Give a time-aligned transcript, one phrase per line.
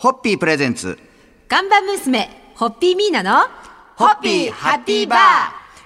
[0.00, 0.98] ホッピープレゼンツ。
[1.46, 3.46] 看板娘、ホッピーミーナの、
[3.96, 5.18] ホッピーハッピーバー。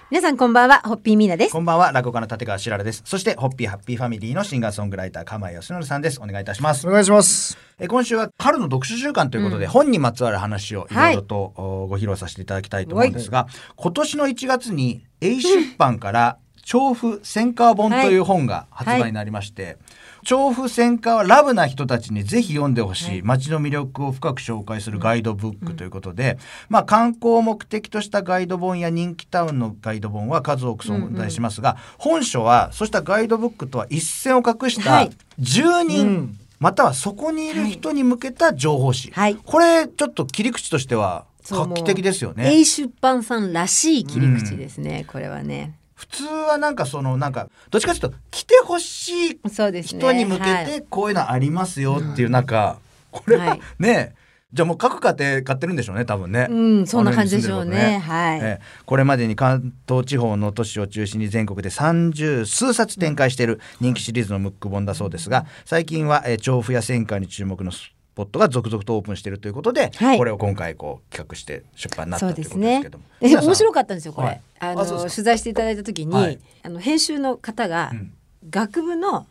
[0.08, 1.52] 皆さんこんばんは、ホッピーミーナです。
[1.52, 1.58] こ。
[1.58, 3.02] んばんは落語家の立川しららです。
[3.04, 6.20] そしてホッピーハッピーファミリーのシンガーソングライター釜井義則さんです。
[6.22, 6.86] お願いいたします。
[6.86, 7.58] お願いします。
[7.80, 19.76] え今週は春の読書週間ということで、本にまつわる話をいろいろと、おご披露させていただきたいと思うんですが、今年の1月に A 出版から調布千川本という本が発売になりまして、
[20.24, 23.22] 調布千川ラブな人たちにぜひ読んでほしい。
[23.22, 26.38] 街の魅力を深く紹介するガイドブックということで、
[26.68, 35.10] まあ観光を目的としたガイド本や人気タウンのガイド本は数多く存在しますが、本書はそうしたガイドブックとは一線を画したはい。
[35.40, 36.38] 10人、うん。
[36.58, 39.36] またはそこにいる人に向けた情報誌、はい。
[39.36, 42.58] これちょっと切り口としては画期的ですよね。
[42.60, 45.74] A 出版さんらしい切り口ですね、これはね。
[46.08, 50.00] 普通はなんかそのなんかどっちかというと来てほしいそうですね。
[50.00, 52.78] 人に向けはいてこういうのありますよっていうなんか
[53.10, 54.14] これははいね
[54.52, 56.46] じゃあもう各家庭買ってるんでしょうね多分ね。
[56.48, 58.00] うん、そんな感じでしょうね。
[58.06, 58.38] こはい。
[58.38, 73.04] ええこれまでに関東地方の都市を中心に全国で30数冊展開している人気シリーズのムック本だそうですが最近は、えー調布や戦火に注目のスポットが続々とオープンしているということで、はいこれを今回こう企画して出版になったそうというですねことですけども。。
[73.20, 74.28] で皆さん面白かったんですよこれ。
[74.28, 78.12] はいあの取材していただいた時に、はいあの編集の方が、うん
[78.50, 79.26] 学部の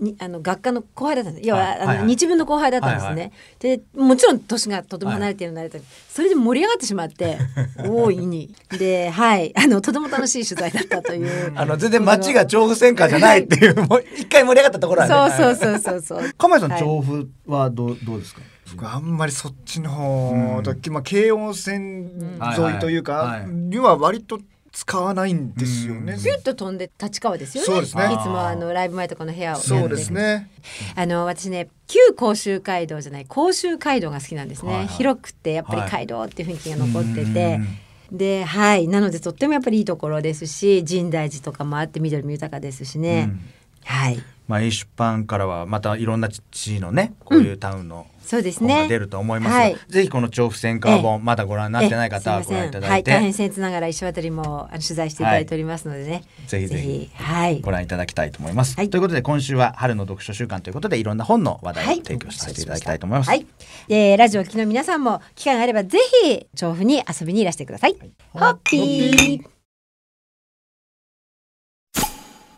[0.00, 1.46] にあの学科の後輩だったんです。
[1.48, 1.98] 要は、あのはいはい。
[1.98, 3.10] はい日文の後輩だったんですね。
[3.10, 7.38] はいはでもちろん年がとても離れているのであれだけどそれで盛り上がってしまって
[7.86, 8.54] 大いに。
[8.78, 9.52] ではい。
[9.56, 11.52] あのとても楽しい取材だったという。
[11.56, 15.34] あの全然街が調布戦火じゃないっていうもう一回盛り上がったところはね。
[15.36, 16.32] そうそうそうそうそう。
[16.36, 16.80] 釜井さん、はい。
[16.80, 18.40] 調布はどうどうですか？
[18.72, 23.50] 僕あんまりそっちの方と、まあ京王線沿いというか、はいはい。
[23.50, 24.38] には割と
[24.72, 26.16] 使わないんですよね。
[26.16, 27.80] ピュッと飛んで立川ですよね。
[27.80, 27.82] ね。
[27.82, 29.56] いつもあのライブ前とかの部屋を。
[29.56, 30.50] そうですね。
[30.94, 34.88] あの私ね旧甲州街道じゃない甲州街道が好きなんですね、はいはい。
[34.88, 37.66] 広くてやっぱり街道っていう雰囲気が残ってうてん
[38.12, 38.86] ではい。
[38.86, 43.40] なのでとってもやっぱりいいところですし深大寺とかもあって緑も豊かですしね、うん
[43.84, 44.22] はい。
[44.50, 49.76] まあ、A 出版からはまたいろんな地のねこういうタウンのそうです本がね出ると思いますが、はい。
[49.88, 57.10] ぜひこの調布戦火本、ええまだご覧になってない方はご覧いただいて、はい、大変僭越ながら石渡もあの取材していただいておりますのでね、ぜひぜひ。
[57.14, 57.60] はい。
[57.60, 58.74] ご覧いただきたいと思います。
[58.74, 58.90] はい。
[58.90, 63.28] ということで今週は春の読書週間ということでいろんな本の話題を提供させていただきたいと思います。
[63.28, 63.46] はい、
[63.86, 67.96] でラジオを聴きの皆さんも機会があればぜひ調布に遊びにいらしてください。
[68.32, 69.44] ホッピー。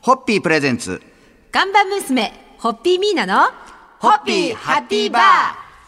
[0.00, 1.02] ホッピープレゼンツ
[1.52, 3.42] 看板娘ホッピーミーナの
[3.98, 5.22] ホッピーハッピーバー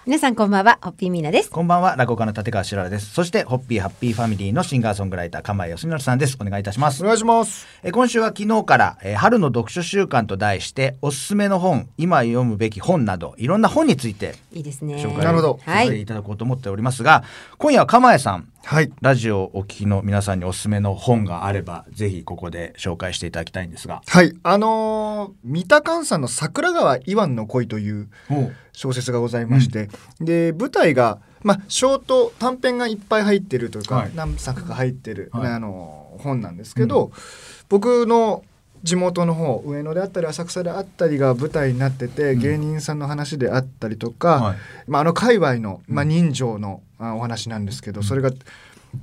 [0.04, 1.50] 皆さんこんばんはホッピーミーナです。
[1.50, 3.14] こんばんは落語家の立川しららです。
[3.14, 6.36] そしてホッピーハッピーファミリーのシンガーソングライター釜井義則さんです。
[6.38, 7.06] お願いいたしますお。
[7.06, 7.66] 願いします。
[7.82, 14.97] えー今週は昨日から、えー春の読書週間と題しておすすめの本今読むべき本などいろんな本についていいですね。
[14.97, 17.24] 紹介なるほどはいさせていただこうと思っておりますが、
[17.56, 18.91] 今夜は釜江さんはい。
[19.02, 24.02] ラジオをお聞きの皆さんにおすすめの本があればぜひここで紹介していただきたいんですが。
[24.06, 24.32] はい。
[24.42, 28.08] あのー三田寛さんの桜川イワンの恋という
[28.72, 34.10] 小説がございまして、で舞台がまあショート短編がいっぱい入ってるというか、はい。
[34.14, 35.53] 何作か入ってる、はい。
[35.53, 37.12] あの本なんですけど、
[37.69, 38.44] 僕の
[38.82, 42.41] 地元の方上野であったり浅草であったりが舞台になってて、うん。
[42.41, 44.56] 芸人さんの話であったりとか、はい。
[44.86, 46.08] まあ、あの界隈の、まあ、うん。
[46.10, 48.31] 人情の、あお話なんですけどそれが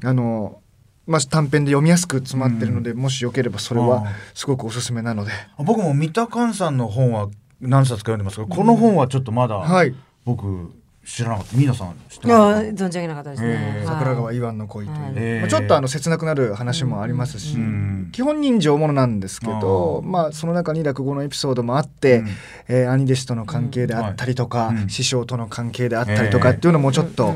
[0.04, 0.62] あの、
[1.06, 5.32] まあ、短編で読みやすく詰まってるので、もしよければそれはすごくおすすめなので。
[5.58, 9.94] 僕も三田寛さんの本は何冊か読んでますがこの本はちょっとまだはい。
[10.26, 11.58] 僕知らなかった。
[11.58, 12.86] 皆さん知っていやますか？
[12.86, 13.82] 存じ上げなかったですえね。
[13.84, 13.86] ー。
[13.86, 14.38] 桜川はい。
[14.38, 22.28] イワンの恋という、まあ、ちょっとあの切なくなる話もありますし、うん基本人情ものなんですけどまあその中に落語のエピソードもあって、うん。
[22.68, 27.36] えー兄弟子との関係であったりとか、師匠との関係であったりとかっていうのもちょっと、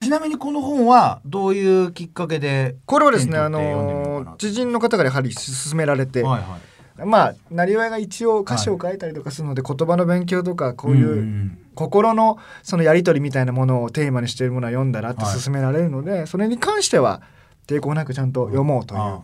[0.00, 6.58] ちなみにこの本はどういうきっかけでこれはですねあの知人の方がやはり勧められて、はいは
[7.04, 7.06] い。
[7.06, 15.38] まあなりわいが一応歌詞を書いたりとかするので、言葉の勉強とかこういううん心のそのやり取りみたいなものをテーマにしているものは読んだらってはい。
[15.38, 17.22] 勧められるので、それに関しては
[17.66, 19.22] 抵抗なくちゃんと読もうという、あ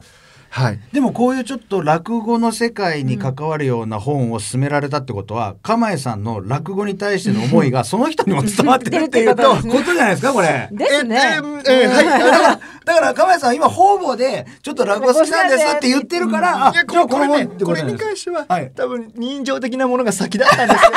[0.53, 0.81] はい。
[0.93, 10.69] でもこういうちょっと落語の世界に関わるような本を勧められたってことは、釜江さんの落語に対しての思いが その人にも伝わってるっていうとことじゃないですかこれ？
[10.73, 11.21] ですね。
[11.69, 12.05] えええはい。
[12.05, 18.73] だからだから釜江さんは今方々でちょっと落語好きなんですって言ってるから、あいやじゃあこれねこれに関しては、はい。
[18.75, 20.97] 多分人情的なものが先だったんですけど、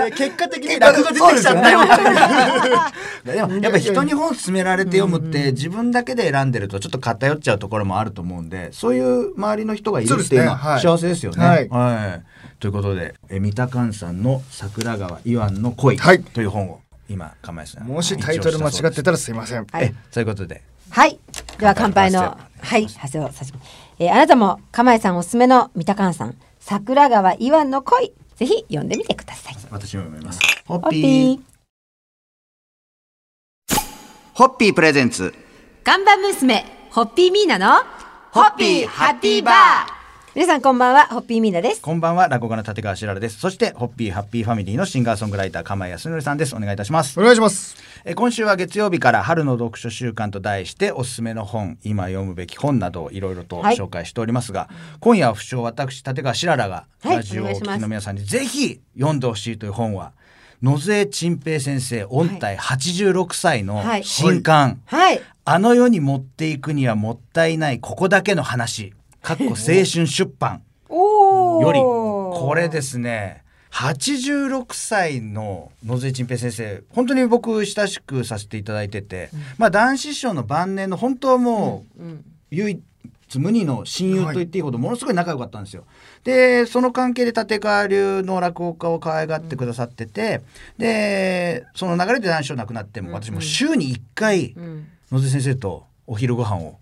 [0.06, 1.80] えー結果的に落語出てきちゃったよ。
[1.80, 3.36] っていう。
[3.36, 11.44] でもやっぱり人に本勧められて読むって自分だけで選んでるとちょっと偏っちゃうところもあると思うんでそういう周りの人がいるっていうのは幸せですよね。
[11.44, 11.68] はい。
[11.68, 12.22] はい。
[12.60, 16.22] ということでえ三田寛さんの「桜川イワンの恋」はい。
[16.22, 19.66] という本を今釜井さんもしタイトル間違ってたらすいません。
[19.70, 19.86] はい。
[19.86, 20.62] えそういうことで。
[20.90, 21.18] はい。
[21.58, 23.58] では乾杯の、乾はい、発声をさせて、
[23.98, 29.56] えーあなたも、釜井さんおすすめの三田完さん、桜川イワンの恋、ぜひ読んでみてください。
[29.70, 30.40] 私も読みます。
[30.66, 31.40] ホッピー。
[34.34, 34.74] ホッピー。
[34.74, 35.34] presents。
[35.82, 37.82] 看板娘、ホッピーミーナの、
[38.36, 39.54] ホッピーハッピーバー。
[40.34, 41.80] 皆さんこんばんは、ホッピーミーナです。
[41.80, 43.38] こんばんは落語家の立川しららです。
[43.38, 46.54] そしてホッピーハッピーファミリーのシンガーソングライター釜井康則さんです。
[46.54, 47.18] お願いいたします。
[47.18, 47.76] お願いします。
[48.04, 53.74] え今週は月曜日から春の読書週間と題しておすすめの本今読むべき本などをいろいろとはい。
[53.74, 54.68] 紹介しておりますが、
[55.00, 60.12] 今夜は不詳私立川しららがはいラジオを聞きの皆さんにぜひ読んでほしいという本は
[60.62, 64.04] 野添陳平先生御体86歳のはい。
[64.04, 65.20] 新刊、はい。
[65.44, 68.92] あの世に持っていくにはもったいないここだけの話。
[69.22, 70.62] かっこ青春出版。
[70.90, 73.42] よりこれですね。
[73.72, 79.28] 86歳の野添陳平先生本当に僕親しくさせていただいてて、
[79.58, 82.02] まあ男子師匠の晩年の本当はもう
[82.50, 82.80] 唯一
[83.34, 85.84] 無二の親友と言っていいほどものすごい仲良かったんですよ。
[86.24, 90.42] でその関係で立川流の落語家を可愛がってくださってて、
[90.78, 94.88] でその流れで男子師匠亡くなっても私も週に1回うん。
[95.10, 96.78] 野瀬先生とお昼ご飯を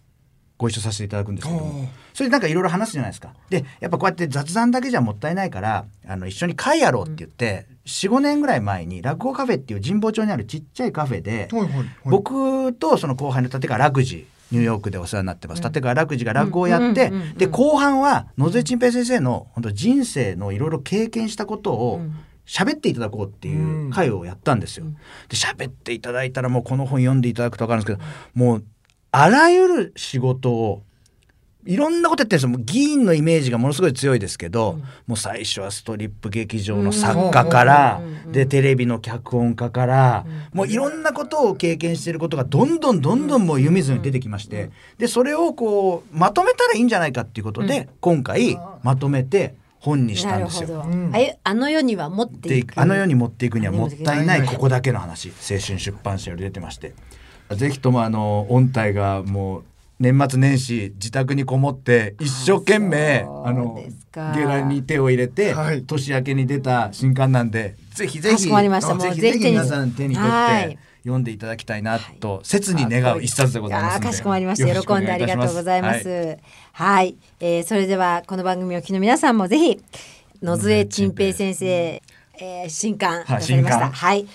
[0.57, 11.87] ご一緒させていただくんですけどもそれでなんかいろいろ話すじゃないですかでやっぱこうやって雑談だけじゃもったいないからあの一緒に会やろうって言って、45年ぐらい前に落語カフェっていう神保町にあるちっちゃいカフェで、はいはいはい。
[12.05, 14.25] 僕とその後輩の立川楽寺
[14.55, 22.01] ニューヨークでお世話になってます、立川楽寺が落語をやって、で後半は野添陳平先生の本当人生のいろいろ経験したことを
[22.47, 24.87] 喋っていただこうっていう会をやったんですよ。
[25.29, 28.65] で喋っていただいたらもうこの本読んでいただくと分かるんですけどもう
[29.11, 30.83] あらゆる仕事を
[31.67, 32.49] いろんなことやってるんですよ。
[32.51, 38.01] もう議員のイメージがものすごい強いですけど、もう最初はストリップ劇場の作家から、
[38.31, 50.69] でテレビの脚本家から、もういろんなことを経験していることがどんどんどんどんもう湯水に出てきまして、でそれをこうまとめたらいいんじゃないかっていうことで、今回まとめて本にしたなんですよ。
[50.69, 50.83] ど。
[50.83, 51.13] うん。
[51.45, 52.79] あの世には持ってでいく。
[52.81, 56.95] あの世に持っていくにはもったいないうんここだけの話青春出版社より出てまして。
[57.51, 59.65] ぜひともあの御体がもう
[60.01, 63.83] 年末年始自宅にこもって一生懸命あの
[64.35, 65.83] ゲラに手を入れて、はい。
[65.85, 69.51] 年明けに出た新刊なんでぜひぜひぜひぜひ。
[69.51, 70.79] 皆さん手に取ってはい。
[71.05, 74.81] 読んでいただきたいなと切に願う一冊でございますかしこまりました。
[74.83, 76.09] 喜んでありがとうございます。
[76.09, 76.37] は
[76.73, 79.81] はい、えーそれではこの番組をお聞きの皆さんもぜひ
[80.43, 83.81] 野添陳平先生、えー新刊出はいされました。
[83.81, 83.93] 新刊。
[83.93, 84.27] はい。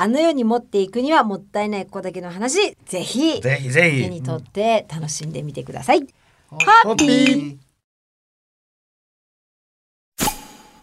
[0.00, 4.02] あの世に持っていくにはもったいないここだけの話、ぜひぜひぜひ。
[4.04, 6.06] 手に取って楽しんでみてください。
[6.46, 7.56] ホハッピー。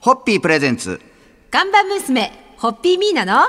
[0.02, 0.42] ホッピー。
[0.42, 1.00] プレゼンツ。
[1.50, 3.44] 看板娘、ホッピーミーナの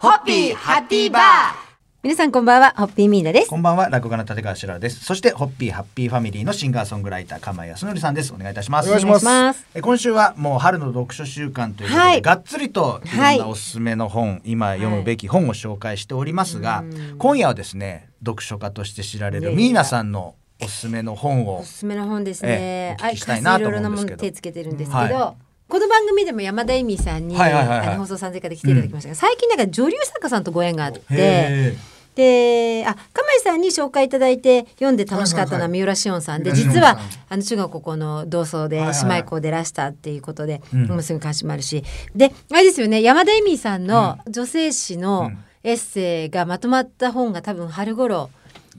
[0.00, 1.65] ホッピーハッピーバー
[2.06, 3.50] 皆さんこんばんは、ホッピーミーナです。
[3.50, 3.56] こ。
[3.56, 5.04] んばんは落語家の立川しららです。
[5.04, 8.32] そしてホッピーハッピーファミリーのシンガーソングライター釜井康則さんです。
[8.32, 8.86] お願いいたします。
[8.86, 9.66] お願いします。
[9.74, 12.22] え今週はもう春の読書週間ということで、はい。
[12.22, 13.36] がっつりといろはい。
[13.38, 16.84] んなおすすめの本、今読むべき本を紹介しておりますが、
[17.18, 22.56] 今夜はですね読書家として知られるミーナさんのおすすめの本をおすすめの本ですえね。
[22.60, 22.96] え。
[23.00, 23.82] お聞きしたいなと思うんですけど。
[23.82, 25.34] あいろいろなもの手つけてるんですけど、は
[25.66, 27.88] この番組でも山田恵美さんに、はいはいはいはい。
[27.88, 31.95] あの放送参加で来ていただきましたが、最近なんか女流作家さんとご縁があって。
[32.22, 36.98] へであ釜井さんに紹介いただいて読んで楽しかったのは三浦紫音さんで、実は
[37.28, 40.86] あの中学高校の同窓で姉妹校でらしたっていうことで、うん。
[40.86, 41.84] もうすぐ関心もあるし。
[42.14, 45.38] であれですよね山田恵美さんの女性誌のうん。
[45.66, 48.30] エッセイがまとまった本が多分春頃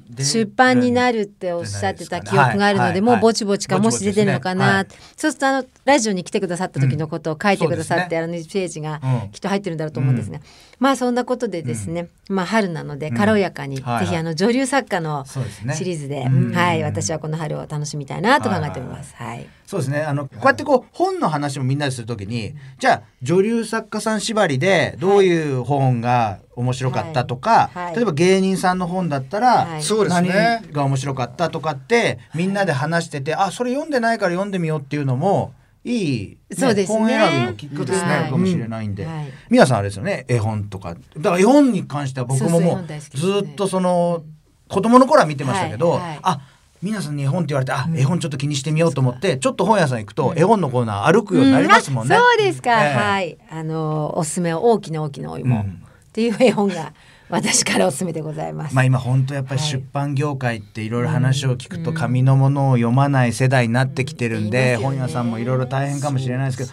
[0.10, 4.86] で出版になるっておっしゃってた記憶があるので、もうぼちぼちかもし出てるのかな、
[5.18, 9.30] そうするとあのラジオに来てくださった時のことを書いてくださって、うんあの1ページがうん。
[9.32, 10.40] きっと入ってるんだろうと思うんですが、
[10.80, 14.06] まあそんなことでですね、まあ春なので軽やかに、はいはい。
[14.06, 16.54] ぜひあの女流作家のシリーズで、うん。
[16.54, 19.16] はい私はこの春を楽しみたいなと考えております。
[19.16, 20.02] はいそうですね。
[20.02, 27.86] あのこうやってこう本の話もみんなでするときにじゃあ女流作家さん縛りでどういう本が面白かったとか、はい。
[27.88, 27.96] はい。
[27.96, 29.84] 例えば芸人さんの本だったら、はい。
[29.84, 30.62] そうです何ね。
[30.72, 35.54] が面白かったとかってみんなで話してて、あそれ読んでないから読んでみようっていうのも
[35.88, 37.00] いい、そうですね。
[37.00, 39.32] 本選びのきっかけになるかもしれないんで、はい。
[39.50, 40.96] 皆さんあれですよね絵本とか。
[40.96, 44.24] だから絵本に関しては僕ももうずっとその
[44.68, 46.20] 子供の頃は見てましたけど、はいはい。
[46.24, 46.42] あ
[46.84, 52.16] 皆さんに絵本って言われてあ絵本ちょっと気にしてみようと思ってちょっと本屋さん行くと絵本のコーナー歩くようになりますもんね。
[52.16, 52.22] うん。
[52.22, 52.94] あそうですか、ええ。
[52.94, 53.38] はい。
[53.50, 55.62] あのおすすめは大きな大きなお芋、うん。
[55.62, 55.66] っ
[56.12, 56.94] ていう絵本が
[57.30, 58.76] 私からおすすめでございます。
[58.76, 59.70] まあ今本当やっぱりはい。
[59.70, 64.82] 出版業界っていろいろ話を聞くと紙のものを読まない世代になってきてるんでうん。
[64.84, 66.72] 本屋さんもいろいろ大変かもしれないですけど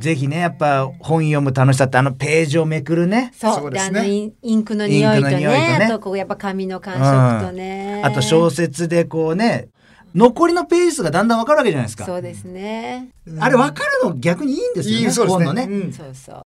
[0.00, 3.32] ぜひねやっぱ本読む楽しさってあのページをめくるね。
[3.36, 3.92] そうそうですね。
[3.92, 5.78] であのインクの匂いとインクの匂いとね。
[5.78, 9.68] ねあとこうやっぱ紙の感触とね、あと小説でこうね
[10.14, 12.04] 残りのページ数がだんだんわかるわけじゃないですか。
[12.04, 15.44] そうですね、あれわかるの逆にいいんですよねいいそうですね。
[15.44, 15.92] 本のね、うん。
[15.92, 16.42] そうそう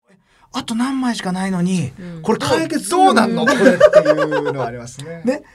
[0.53, 2.23] あと何枚しかないのに、うん。
[2.23, 3.45] これ解決どうなんの？
[3.47, 3.65] これって
[4.09, 5.23] いうのはありますね。
[5.25, 5.43] ね。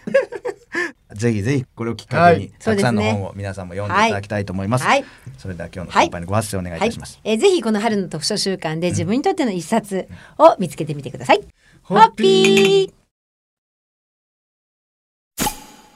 [1.13, 2.53] ぜひぜひこれをきっかけに、はい。
[2.57, 5.05] たくさんの本を皆さんも読んでいただきたいと思います、はい。
[5.37, 10.07] それでは今日の乾杯のご発声お願いいたします、はい、えーぜひこの春の読書週間で自分にとっての一冊
[10.37, 11.41] を見つけてみてください。
[11.83, 12.93] ホッホッピピー。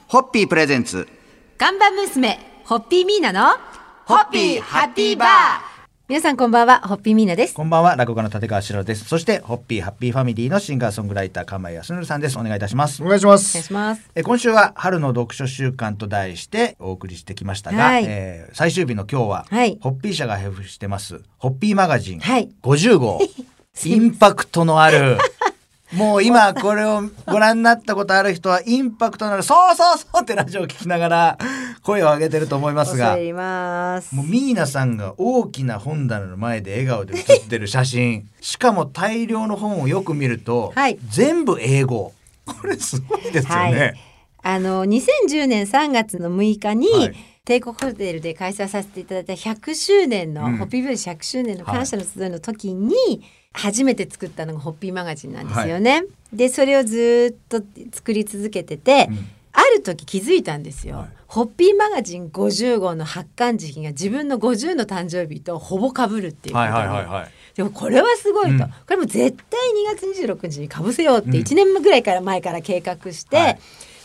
[0.08, 1.08] ホッピー presents。
[1.56, 3.56] 看板娘ホッピーミーナの
[4.04, 5.75] ホッピーハッピーバー
[6.08, 7.54] 皆さんこんばんはホッピーミーナです。
[7.54, 9.06] こんばんは落語家の立川しららです。
[9.06, 12.38] そしてホッピーハッピーファミリーのシンガーソングライター釜井康則さんです。
[12.38, 13.02] お願いいたします。
[13.02, 13.62] お願いしまお願いす。
[13.62, 14.08] します。
[14.14, 18.04] え今週は春の読書週間と題してお送りしてきましたが、はい。
[18.06, 19.78] えー最終日の今日は、はい。
[19.82, 22.50] ホッピー社が配布してますホッピーマガジンはい。
[22.62, 23.18] 50号、
[23.84, 25.18] インパクトのある
[25.96, 31.38] もう今これをご覧になったことある人はインパクトのあるそうそうそうってラジオを聞きながら
[31.82, 33.16] 声を上げてると思いますが。
[33.16, 38.28] もうミーナさんが大きな本棚の前で笑顔で写ってる写真。
[38.40, 40.98] しかも大量の本をよく見ると、はい。
[41.08, 42.12] 全部英語。
[42.44, 43.54] これすごいですよね。
[43.54, 43.94] はい。
[44.42, 47.16] あの2010年3月の6日に、はい。
[47.44, 50.56] 帝国ホテルで開催させていただいた100周年の、うん。
[50.58, 53.22] ホッピービュージ100周年の感謝の集いの時に、
[53.56, 56.04] 初めて作ったのがホッピーマガジンなんですよね。
[56.32, 59.18] でそれをずっと作り続けてて、うん。
[59.58, 61.08] ある時気づいたんですよ、はい。
[61.26, 67.30] ホッピーマガジン50号の発刊時期が自分の50の誕生日とほぼ被るっていうことはいにはいはいはい。
[67.54, 68.58] でもこれはすごいと、うん。
[68.58, 69.60] これも絶対
[69.94, 71.34] 2月26日にかぶせようってうん。
[71.36, 73.58] 1年ぐらいから前から計画して、はい。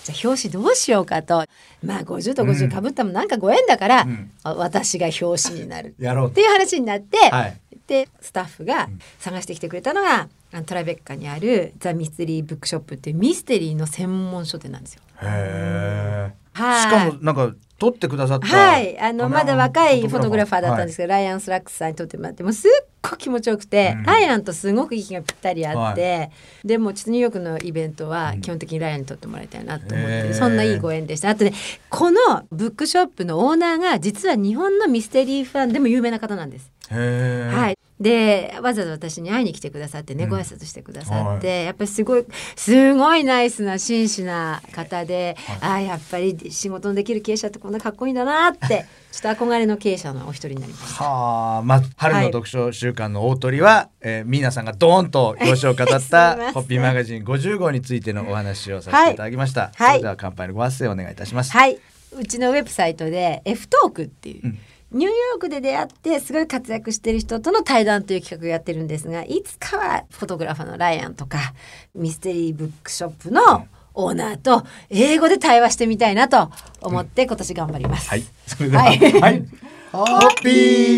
[0.06, 1.46] じゃあ表紙どうしようかと。
[1.84, 4.32] まあ50とうん50かぶったもなんかご縁だから、うん。
[4.44, 5.96] あ私が表紙になる。
[6.00, 7.58] やろうっていう話になって、はい
[7.92, 8.88] でスタッフが
[9.20, 15.02] 探してきてくれたのが、あのトラベッカにあるザ・ミステリー・ブックショップっていうミステリーの専門書店なんですよ。
[15.22, 16.34] へえ。
[16.54, 18.46] はいしかもなんか撮ってくださった。
[18.46, 26.30] はい、あのまだ若いフォトグラファーだったんですけけど、ライアン・スラックスさんに撮ってもらってもうすっごく気持ちよくて、うんライアンとすごく息がぴったりあって、
[26.64, 31.54] でもちょっとニューヨークのイベントは基本的にライアンに撮ってもらいたいなと思って、へーそんないいご縁でしたあとね
[31.90, 32.20] この
[32.52, 36.72] ブックショップのオーナーが実は日本のミステリーファンでも有名な方なんです。
[36.92, 37.56] へえ。。
[37.56, 51.04] はいいでわざわざ私に会いに来てくださってね、ご挨拶してくださって、はやっぱりすごいすごいナイスな真摯な方で、ああやっぱり仕事のできる経営者ってこんなかっこいいんだなって ちょっと憧れの経営者のお一人になりました。
[51.04, 59.16] はあ、まあ春の読書週間の大鳥は、えー、ミーナさんがドーンと表紙を飾った ホッピーマガジン50号についてのお話をさせてい。
[59.16, 59.72] ただきました。
[59.76, 59.92] はい。
[59.92, 61.52] それでは乾杯のご発声お願いいたします。
[61.52, 61.78] はい、
[62.18, 64.60] うちのウェブサイトで F トークっていう、うん
[64.92, 71.54] ニューヨークで出会ってすごい活躍してる人との対談という企画をやってるんですがいつかはフォトグラファーのライアンとか
[71.96, 78.10] ミステリーブックショップのオーナーと英語で対話してみたいなと思って今年頑張ります。
[78.10, 78.24] はい。
[78.48, 79.46] それでは、はいはい。
[79.92, 80.50] ホッピ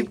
[0.01, 0.09] ー